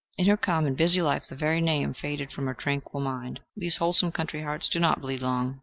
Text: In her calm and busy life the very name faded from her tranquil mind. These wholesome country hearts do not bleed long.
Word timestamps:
In 0.17 0.25
her 0.25 0.35
calm 0.35 0.65
and 0.65 0.75
busy 0.75 0.99
life 0.99 1.27
the 1.27 1.35
very 1.35 1.61
name 1.61 1.93
faded 1.93 2.31
from 2.31 2.47
her 2.47 2.55
tranquil 2.55 3.01
mind. 3.01 3.39
These 3.55 3.77
wholesome 3.77 4.11
country 4.11 4.41
hearts 4.41 4.67
do 4.67 4.79
not 4.79 4.99
bleed 4.99 5.21
long. 5.21 5.59